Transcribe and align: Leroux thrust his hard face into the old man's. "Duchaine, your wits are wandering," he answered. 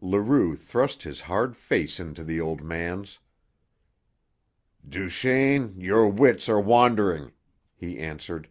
Leroux 0.00 0.54
thrust 0.54 1.02
his 1.02 1.22
hard 1.22 1.56
face 1.56 1.98
into 1.98 2.22
the 2.22 2.40
old 2.40 2.62
man's. 2.62 3.18
"Duchaine, 4.88 5.74
your 5.80 6.06
wits 6.06 6.48
are 6.48 6.60
wandering," 6.60 7.32
he 7.74 7.98
answered. 7.98 8.48